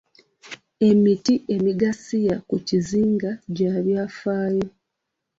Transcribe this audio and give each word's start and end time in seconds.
Emiti 0.89 1.33
emigasiya 1.55 2.35
ku 2.47 2.55
kizinga 2.67 3.31
gya 3.55 3.73
byafaayo. 3.85 4.67